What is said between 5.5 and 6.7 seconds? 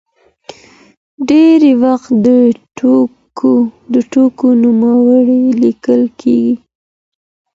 لیکل کېږي.